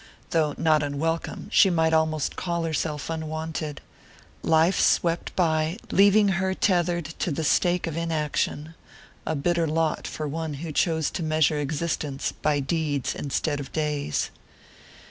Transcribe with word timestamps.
Though 0.31 0.55
not 0.57 0.81
unwelcome, 0.81 1.47
she 1.51 1.69
might 1.69 1.93
almost 1.93 2.35
call 2.35 2.63
herself 2.63 3.07
unwanted; 3.11 3.81
life 4.41 4.79
swept 4.79 5.35
by, 5.35 5.77
leaving 5.91 6.29
her 6.29 6.55
tethered 6.55 7.05
to 7.19 7.29
the 7.29 7.43
stake 7.43 7.85
of 7.85 7.95
inaction; 7.95 8.73
a 9.27 9.35
bitter 9.35 9.67
lot 9.67 10.07
for 10.07 10.27
one 10.27 10.55
who 10.55 10.71
chose 10.71 11.11
to 11.11 11.21
measure 11.21 11.59
existence 11.59 12.31
by 12.31 12.59
deeds 12.59 13.13
instead 13.13 13.59
of 13.59 13.71
days. 13.73 14.31